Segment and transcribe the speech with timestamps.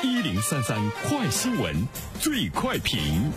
[0.00, 0.78] 一零三三
[1.08, 1.74] 快新闻，
[2.20, 3.32] 最快评。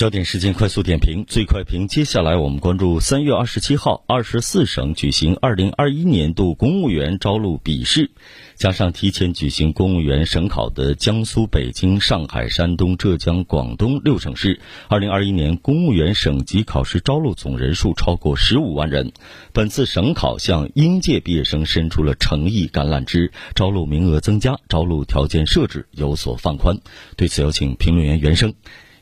[0.00, 1.86] 焦点时间快速点评，最快评。
[1.86, 8.10] 接下来我们关注三月二十七号，二十四省举行二零二一年度公务员招录笔试，
[8.54, 14.58] 加上提前举行公务员省考的江苏、北京、上海、山东、浙江、广东六省市，
[14.88, 19.12] 二零二一年公务员省级考试招录总人数超过十五万人。
[19.52, 26.78] 本次省考向应届毕业生伸出了诚意橄榄枝，招录名额增加，招录条件设置有所放宽。
[27.18, 28.54] 对此，有请评论员袁生。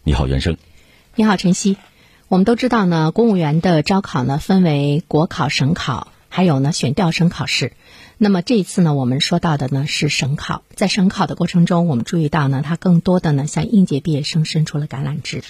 [0.02, 0.56] 你好，袁生。
[1.18, 1.77] 你好，晨曦。
[2.28, 7.72] 我们都知道呢，公务员的招考呢分为国考、省考，还有呢选调生考试。
[8.18, 10.62] 那么这一次呢，我们说到的呢是省考。
[10.76, 15.42] 在省考的过程中，我们注意到呢，它更多的呢向应届毕业生伸出了橄榄枝。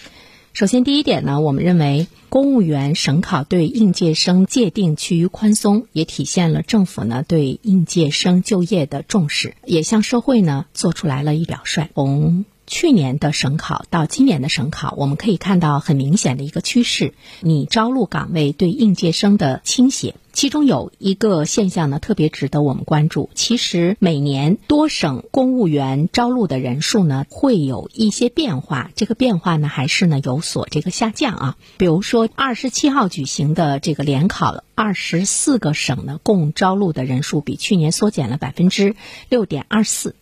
[0.54, 11.90] 首先，第一点呢，我们认为公务员省考对应届生界定趋于宽松，也体现了政府呢对应届生就业的重视，也向社会呢做出来了一表率。
[11.94, 20.14] 从去年的省考到今年的省考，我们可以看到很明显的一个趋势：你招录岗位对应届生的倾斜。
[20.34, 23.28] 其中有一个现象呢，特别值得我们关注。
[23.34, 28.92] 其实每年多省公务员招录的人数呢，会有一些变化。
[28.94, 31.56] 这个变化呢，还是呢有所这个下降啊。
[31.76, 38.94] 比如说，二十七号举行的这个联考，二十四个省呢，共招录的人数比去年缩减了百分之
[39.28, 40.14] 六点二四。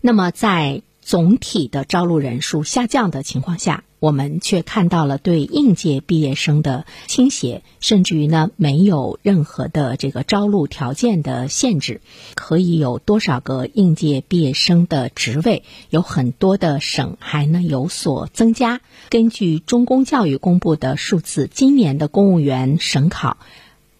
[0.00, 12.00] 那么在总体的招录人数下降的情况下，我们却看到了对应届毕业生的倾斜，甚至于呢没有任何的这个招录条件的限制，
[12.34, 18.80] 可以有多少个应届毕业生的职位，有很多的省还呢有所增加。
[19.08, 23.36] 根据中公教育公布的数字，今年的公务员省考。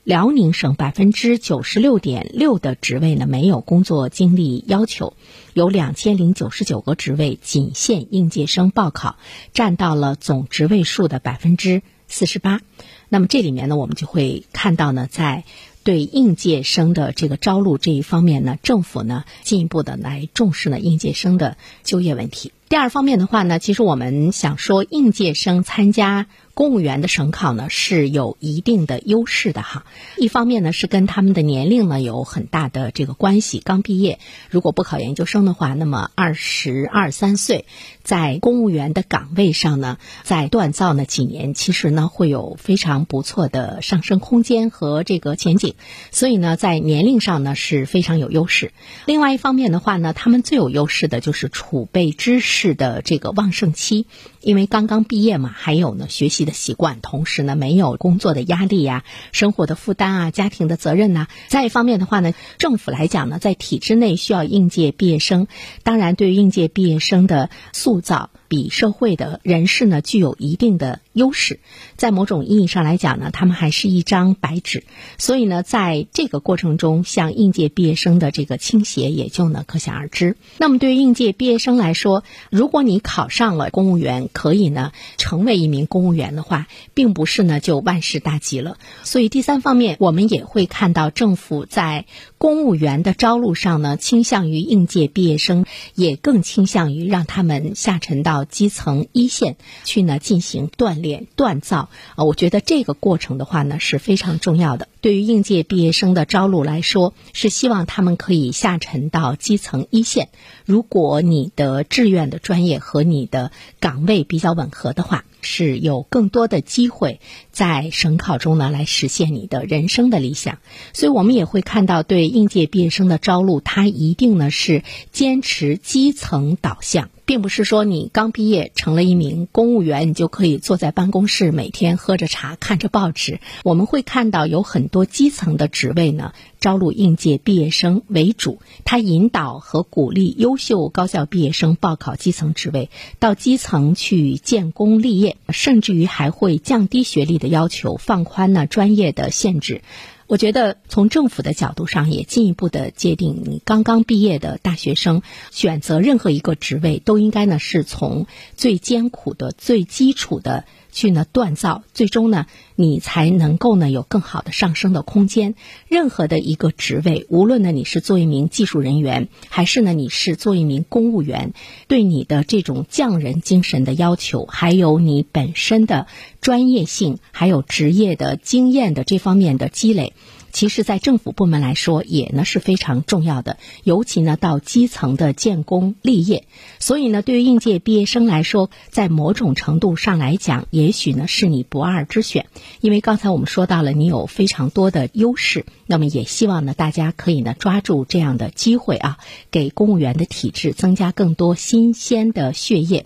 [0.06, 5.14] 辽宁省百分之九十六点六的职位呢没有工作经历要求，
[5.52, 9.16] 有两千零九十九个职位仅限应届生报考，
[9.52, 12.60] 占到了总职位数的百分之四十八。
[13.08, 15.42] 那么这里面呢，我们就会看到呢，在
[15.82, 22.52] 对应届生的这个招录这一方面呢，政府呢进一步的来重视呢应届生的就业问题。
[22.68, 26.26] 第二方面的话呢，其实我们想说，应届生参加。
[26.52, 29.84] 公务员的省考呢是有一定的优势的哈，
[30.16, 37.66] 一方面呢是跟他们的年龄呢有很大的这个关系，刚毕业如果不考研究生的话，那么二十二三岁，
[38.02, 45.74] 在公务员的岗位上呢，在锻造呢几年，其实呢会有非常不错的上升空间和这个前景，
[46.10, 48.72] 所以呢在年龄上呢是非常有优势。
[49.04, 54.06] 另外一方面的话呢，他们最有优势的就是储备知识是的这个旺盛期。
[54.40, 61.26] 因为刚刚毕业嘛，还有呢学习的习惯，同时呢没有工作的压力呀、生活的负担啊、家庭的责任呐。
[61.48, 65.48] 再一方面的话呢，政府来讲呢，在体制内需要应届毕业生，
[65.82, 68.30] 当然对于应届毕业生的塑造。
[68.48, 71.60] 比社会的人士呢具有一定的优势，
[71.96, 74.84] 在某种意义上来讲呢，他们还是一张白纸，
[75.18, 80.36] 所以呢，在这个过程中，向应届毕业生的这个倾斜也就呢可想而知。
[80.58, 88.78] 那么，对于应届毕业生来说，如果你考上了公务员，可以呢成为一名公务员的话，并不是呢就万事大吉了。
[89.02, 92.04] 所以，第三方面，我们也会看到政府在
[92.38, 95.64] 公务员的招录上呢，倾向于应届毕业生，
[95.94, 98.44] 也更倾向于让他们下沉到。
[98.44, 104.88] 基层一线去呢进行锻炼锻造啊，我觉得这个过程的话呢是非常重要的。
[105.00, 110.28] 对于应届毕业生的招录来说，是希望他们可以下沉到基层一线。
[110.66, 117.20] 如果你的志愿的专业和你的岗位比较吻合的话，是有更多的机会
[117.52, 120.58] 在省考中呢来实现你的人生的理想。
[120.92, 124.82] 所以我们也会看到，对应届毕业生的招录，他一定呢是
[125.12, 127.10] 坚持基层导向。
[127.26, 133.40] 并不是说你刚毕业成了一名公务员，你就可以坐在办公室每天喝着茶看着报纸。
[133.64, 149.82] 我们会看到有很多基层的职位呢，招录应届毕业生为主，他引导和鼓励优秀高校毕业生报考基层职位，到基层去建功立业，甚至于还会降低学历的要求，放宽呢专业的限制。
[150.28, 158.26] 我觉得从政府的角度上也进一步的界定，你刚刚毕业的大学生选择任何一个职位，都应该呢是从
[158.56, 160.64] 最艰苦的、最基础的
[160.96, 165.54] 去呢锻造，最终呢你才能够呢有更好的上升的空间。
[165.88, 171.52] 任何的一个职位，无论呢你是做一名技术人员，还是呢你是做一名公务员，
[171.86, 176.06] 对你的这种匠人精神的要求，还有你本身的
[176.40, 180.14] 专业性，还有职业的经验的这方面的积累。
[180.56, 186.46] 其实，在政府部门来说，也呢是非常重要的，尤其呢到基层的建功立业。
[186.78, 192.46] 所以呢，对于应届毕业生来说，在某种程度上来讲，也许呢是你不二之选。
[192.80, 199.18] 因为刚才我们说到了，你有非常多的优势，那么也希望呢大家可以呢抓住这样的机会啊，
[199.50, 203.04] 给公务员的体制增加更多新鲜的血液。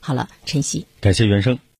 [0.00, 1.60] 好了，晨曦，感谢袁生。